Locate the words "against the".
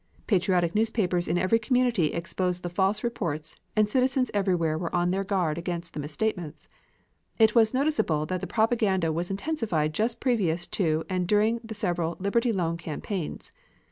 5.59-5.99